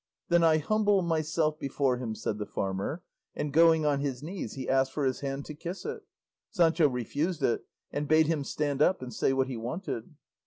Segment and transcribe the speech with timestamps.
[0.29, 3.03] "Then I humble myself before him," said the farmer;
[3.35, 6.01] and going on his knees he asked for his hand, to kiss it.
[6.49, 10.15] Sancho refused it, and bade him stand up and say what he wanted.